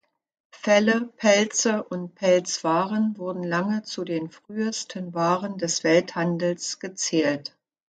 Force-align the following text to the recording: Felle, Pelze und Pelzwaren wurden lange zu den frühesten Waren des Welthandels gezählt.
Felle, 0.49 1.13
Pelze 1.17 1.83
und 1.83 2.15
Pelzwaren 2.15 3.15
wurden 3.19 3.43
lange 3.43 3.83
zu 3.83 4.03
den 4.03 4.31
frühesten 4.31 5.13
Waren 5.13 5.59
des 5.59 5.83
Welthandels 5.83 6.79
gezählt. 6.79 7.55